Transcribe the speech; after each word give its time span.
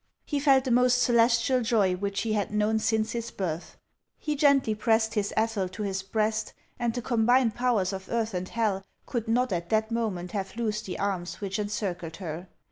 He 0.25 0.39
felt 0.39 0.63
the 0.63 0.71
most 0.71 0.99
celestial 1.03 1.61
joy 1.61 1.93
which 1.93 2.21
he 2.21 2.33
had 2.33 2.51
known 2.51 2.79
since 2.79 3.11
his 3.11 3.29
birth. 3.29 3.77
He 4.17 4.35
gently 4.35 4.73
pressed 4.73 5.13
his 5.13 5.31
Ethel 5.37 5.69
to 5.69 5.83
his 5.83 6.01
breast, 6.01 6.53
and 6.79 6.91
the 6.91 7.03
combined 7.03 7.53
powers 7.53 7.93
of 7.93 8.09
earth 8.09 8.33
and 8.33 8.49
hell 8.49 8.83
could 9.05 9.27
not 9.27 9.53
at 9.53 9.69
that 9.69 9.91
moment 9.91 10.31
have 10.31 10.55
loosed 10.55 10.87
the 10.87 10.97
arms 10.97 11.39
which 11.39 11.59
encircled 11.59 12.15
her. 12.15 12.47